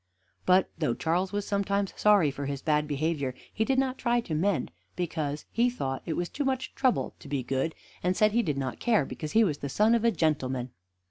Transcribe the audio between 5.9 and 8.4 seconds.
it was too much trouble to be good, and said